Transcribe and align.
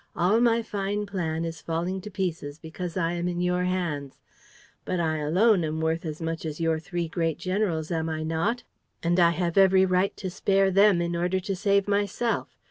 All 0.15 0.41
my 0.41 0.63
fine 0.63 1.05
plan 1.05 1.45
is 1.45 1.61
falling 1.61 2.01
to 2.01 2.09
pieces 2.09 2.57
because 2.57 2.97
I 2.97 3.11
am 3.11 3.27
in 3.27 3.39
your 3.39 3.65
hands. 3.65 4.19
But 4.83 4.99
I 4.99 5.17
alone 5.17 5.63
am 5.63 5.79
worth 5.79 6.05
as 6.07 6.19
much 6.19 6.43
as 6.43 6.59
your 6.59 6.79
three 6.79 7.07
great 7.07 7.37
generals, 7.37 7.91
am 7.91 8.09
I 8.09 8.23
not? 8.23 8.63
And 9.03 9.19
I 9.19 9.29
have 9.29 9.59
every 9.59 9.85
right 9.85 10.17
to 10.17 10.31
spare 10.31 10.71
them 10.71 11.03
in 11.03 11.15
order 11.15 11.39
to 11.41 11.55
save 11.55 11.87
myself. 11.87 12.57